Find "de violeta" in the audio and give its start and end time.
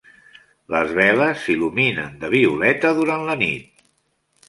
2.25-2.97